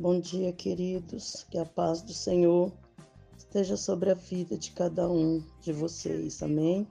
Bom 0.00 0.18
dia, 0.18 0.50
queridos. 0.50 1.44
Que 1.50 1.58
a 1.58 1.66
paz 1.66 2.00
do 2.00 2.14
Senhor 2.14 2.72
esteja 3.36 3.76
sobre 3.76 4.10
a 4.10 4.14
vida 4.14 4.56
de 4.56 4.70
cada 4.70 5.06
um 5.06 5.44
de 5.60 5.74
vocês. 5.74 6.42
Amém. 6.42 6.88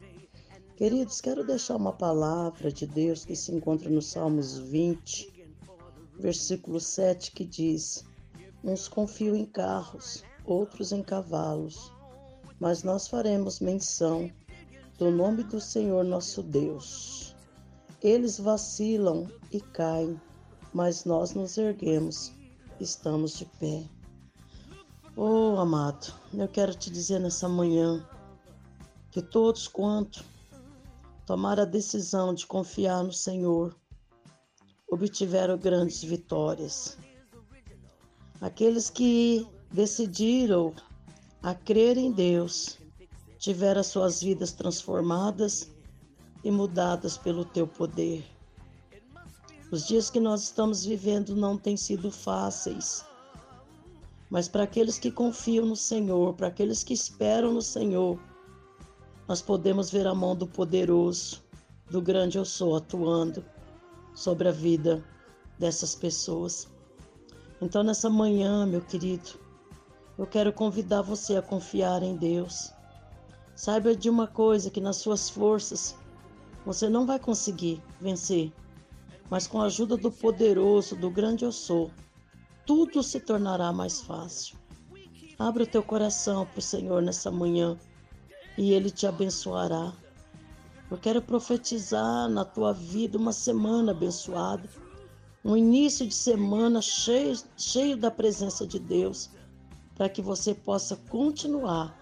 Queridos, 0.75 1.19
quero 1.19 1.43
deixar 1.43 1.75
uma 1.77 1.91
palavra 1.91 2.71
de 2.71 2.85
Deus 2.85 3.25
que 3.25 3.35
se 3.35 3.51
encontra 3.51 3.89
no 3.89 3.99
Salmos 3.99 4.59
20, 4.59 5.47
versículo 6.19 6.79
7, 6.79 7.31
que 7.31 7.43
diz: 7.43 8.05
Uns 8.63 8.87
confiam 8.87 9.35
em 9.35 9.45
carros, 9.47 10.23
outros 10.45 10.91
em 10.91 11.01
cavalos, 11.01 11.91
mas 12.59 12.83
nós 12.83 13.07
faremos 13.07 13.59
menção 13.59 14.29
do 14.99 15.09
nome 15.09 15.41
do 15.45 15.59
Senhor 15.59 16.05
nosso 16.05 16.43
Deus. 16.43 17.35
Eles 18.03 18.37
vacilam 18.37 19.27
e 19.51 19.59
caem, 19.59 20.21
mas 20.71 21.05
nós 21.05 21.33
nos 21.33 21.57
erguemos 21.57 22.37
estamos 22.83 23.37
de 23.37 23.45
pé. 23.45 23.87
Oh, 25.15 25.57
amado, 25.59 26.13
eu 26.33 26.47
quero 26.47 26.73
te 26.73 26.89
dizer 26.89 27.19
nessa 27.19 27.49
manhã 27.49 28.05
que 29.11 29.21
todos 29.21 29.67
quanto 29.67 30.23
tomaram 31.25 31.63
a 31.63 31.65
decisão 31.65 32.33
de 32.33 32.45
confiar 32.47 33.03
no 33.03 33.11
Senhor 33.11 33.75
obtiveram 34.89 35.57
grandes 35.57 36.03
vitórias. 36.03 36.97
Aqueles 38.41 38.89
que 38.89 39.45
decidiram 39.71 40.73
a 41.43 41.53
crer 41.53 41.97
em 41.97 42.11
Deus 42.11 42.77
tiveram 43.37 43.83
suas 43.83 44.21
vidas 44.21 44.51
transformadas 44.51 45.69
e 46.43 46.51
mudadas 46.51 47.17
pelo 47.17 47.45
teu 47.45 47.67
poder. 47.67 48.25
Os 49.71 49.85
dias 49.85 50.09
que 50.09 50.19
nós 50.19 50.45
estamos 50.45 50.83
vivendo 50.83 51.35
não 51.35 51.55
têm 51.55 51.77
sido 51.77 52.09
fáceis. 52.09 53.05
Mas 54.27 54.47
para 54.47 54.63
aqueles 54.63 54.97
que 54.97 55.11
confiam 55.11 55.63
no 55.63 55.75
Senhor, 55.75 56.33
para 56.33 56.47
aqueles 56.47 56.83
que 56.83 56.93
esperam 56.93 57.53
no 57.53 57.61
Senhor, 57.61 58.19
nós 59.27 59.43
podemos 59.43 59.91
ver 59.91 60.07
a 60.07 60.15
mão 60.15 60.35
do 60.35 60.47
poderoso, 60.47 61.43
do 61.87 62.01
grande 62.01 62.39
eu 62.39 62.45
sou 62.45 62.75
atuando 62.75 63.45
sobre 64.15 64.47
a 64.47 64.51
vida 64.51 65.03
dessas 65.59 65.93
pessoas. 65.93 66.67
Então, 67.61 67.83
nessa 67.83 68.09
manhã, 68.09 68.65
meu 68.65 68.81
querido, 68.81 69.29
eu 70.17 70.25
quero 70.25 70.51
convidar 70.51 71.03
você 71.03 71.35
a 71.37 71.43
confiar 71.43 72.01
em 72.01 72.15
Deus. 72.15 72.73
Saiba 73.55 73.95
de 73.95 74.09
uma 74.09 74.25
coisa: 74.25 74.71
que 74.71 74.81
nas 74.81 74.97
suas 74.97 75.29
forças 75.29 75.95
você 76.65 76.89
não 76.89 77.05
vai 77.05 77.19
conseguir 77.19 77.83
vencer 78.01 78.51
mas 79.29 79.45
com 79.45 79.61
a 79.61 79.65
ajuda 79.65 79.95
do 79.95 80.11
poderoso, 80.11 80.95
do 80.95 81.09
grande 81.09 81.45
eu 81.45 81.51
sou, 81.51 81.91
tudo 82.65 83.03
se 83.03 83.19
tornará 83.19 83.71
mais 83.71 84.01
fácil. 84.01 84.57
Abra 85.37 85.63
o 85.63 85.67
teu 85.67 85.83
coração 85.83 86.45
para 86.45 86.59
o 86.59 86.61
Senhor 86.61 87.01
nessa 87.01 87.31
manhã 87.31 87.77
e 88.57 88.73
Ele 88.73 88.89
te 88.89 89.05
abençoará. 89.05 89.93
Eu 90.89 90.97
quero 90.97 91.21
profetizar 91.21 92.27
na 92.27 92.43
tua 92.43 92.73
vida 92.73 93.17
uma 93.17 93.31
semana 93.31 93.91
abençoada, 93.91 94.67
um 95.45 95.55
início 95.55 96.05
de 96.05 96.13
semana 96.13 96.81
cheio, 96.81 97.37
cheio 97.55 97.95
da 97.95 98.11
presença 98.11 98.65
de 98.65 98.79
Deus, 98.79 99.29
para 99.95 100.09
que 100.09 100.21
você 100.21 100.53
possa 100.53 100.95
continuar 101.09 101.97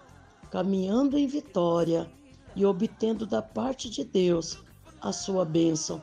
caminhando 0.50 1.18
em 1.18 1.26
vitória 1.26 2.10
e 2.56 2.64
obtendo 2.64 3.26
da 3.26 3.42
parte 3.42 3.90
de 3.90 4.02
Deus 4.02 4.58
a 5.00 5.12
sua 5.12 5.44
bênção 5.44 6.02